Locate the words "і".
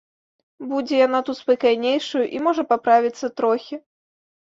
2.39-2.43